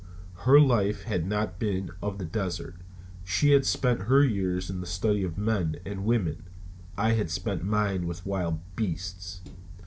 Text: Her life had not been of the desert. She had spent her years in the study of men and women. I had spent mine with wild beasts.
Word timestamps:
Her 0.45 0.59
life 0.59 1.03
had 1.03 1.27
not 1.27 1.59
been 1.59 1.91
of 2.01 2.17
the 2.17 2.25
desert. 2.25 2.77
She 3.23 3.51
had 3.51 3.67
spent 3.67 4.01
her 4.09 4.23
years 4.23 4.67
in 4.67 4.79
the 4.81 4.87
study 4.87 5.23
of 5.23 5.37
men 5.37 5.75
and 5.85 6.05
women. 6.05 6.45
I 6.97 7.11
had 7.11 7.29
spent 7.29 7.63
mine 7.63 8.07
with 8.07 8.25
wild 8.25 8.61
beasts. 8.75 9.41